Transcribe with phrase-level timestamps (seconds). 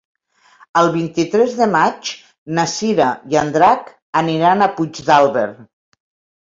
[0.79, 2.15] El vint-i-tres de maig
[2.59, 5.49] na Cira i en Drac aniran a Puigdàlber.